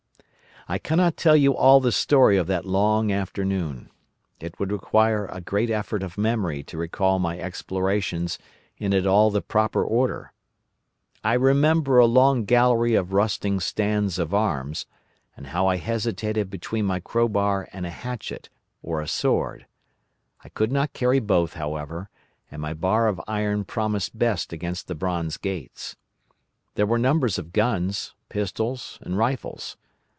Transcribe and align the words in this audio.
"I 0.69 0.77
cannot 0.77 1.17
tell 1.17 1.35
you 1.35 1.53
all 1.55 1.79
the 1.81 1.91
story 1.91 2.37
of 2.37 2.45
that 2.47 2.63
long 2.65 3.11
afternoon. 3.11 3.89
It 4.39 4.57
would 4.59 4.71
require 4.71 5.25
a 5.25 5.41
great 5.41 5.69
effort 5.71 6.01
of 6.03 6.19
memory 6.19 6.61
to 6.65 6.77
recall 6.77 7.17
my 7.19 7.37
explorations 7.39 8.37
in 8.77 8.93
at 8.93 9.05
all 9.07 9.31
the 9.31 9.41
proper 9.41 9.83
order. 9.83 10.31
I 11.23 11.33
remember 11.33 11.97
a 11.97 12.05
long 12.05 12.45
gallery 12.45 12.93
of 12.93 13.11
rusting 13.11 13.59
stands 13.59 14.17
of 14.19 14.33
arms, 14.35 14.85
and 15.35 15.47
how 15.47 15.65
I 15.67 15.75
hesitated 15.77 16.49
between 16.51 16.85
my 16.85 16.99
crowbar 17.01 17.67
and 17.73 17.85
a 17.85 17.89
hatchet 17.89 18.47
or 18.83 19.01
a 19.01 19.07
sword. 19.09 19.65
I 20.41 20.49
could 20.49 20.71
not 20.71 20.93
carry 20.93 21.19
both, 21.19 21.55
however, 21.55 22.09
and 22.51 22.61
my 22.61 22.75
bar 22.75 23.07
of 23.07 23.19
iron 23.27 23.63
promised 23.65 24.17
best 24.17 24.53
against 24.53 24.87
the 24.87 24.95
bronze 24.95 25.37
gates. 25.37 25.95
There 26.75 26.85
were 26.87 26.99
numbers 26.99 27.39
of 27.39 27.51
guns, 27.51 28.13
pistols, 28.29 28.99
and 29.01 29.17
rifles. 29.17 29.75